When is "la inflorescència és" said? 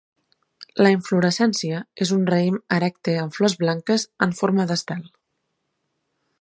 0.85-2.13